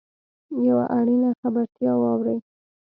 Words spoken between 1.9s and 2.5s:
واورﺉ.